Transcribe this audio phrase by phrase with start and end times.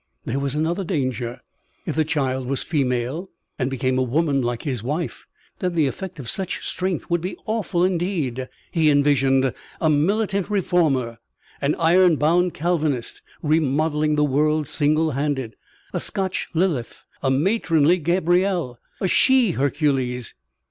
[0.25, 1.41] There was another danger.
[1.85, 5.27] If the child was female and became a woman like his wife,
[5.59, 8.49] then the effect of such strength would be awful indeed.
[8.71, 11.19] He envisioned a militant reformer,
[11.61, 15.55] an iron bound Calvinist, remodelling the world single handed.
[15.93, 20.33] A Scotch Lilith, a matronly Gabriel, a she Hercules.